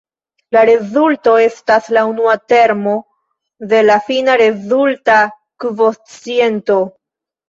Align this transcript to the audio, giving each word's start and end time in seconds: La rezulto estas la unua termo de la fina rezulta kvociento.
La 0.55 0.61
rezulto 0.67 1.33
estas 1.41 1.89
la 1.97 2.05
unua 2.11 2.31
termo 2.53 2.93
de 3.73 3.81
la 3.89 3.97
fina 4.07 4.39
rezulta 4.43 5.19
kvociento. 5.65 6.79